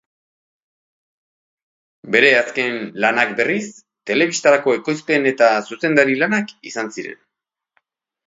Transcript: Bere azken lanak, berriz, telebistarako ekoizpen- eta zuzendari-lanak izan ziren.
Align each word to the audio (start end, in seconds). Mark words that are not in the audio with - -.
Bere 2.15 2.29
azken 2.37 2.79
lanak, 3.05 3.35
berriz, 3.41 3.65
telebistarako 4.11 4.75
ekoizpen- 4.79 5.29
eta 5.33 5.51
zuzendari-lanak 5.75 6.57
izan 6.71 6.93
ziren. 6.97 7.21